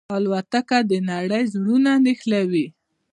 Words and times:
الوتکه 0.15 0.79
د 0.89 0.91
نړۍ 1.11 1.43
زړونه 1.53 1.91
نښلوي. 2.05 2.65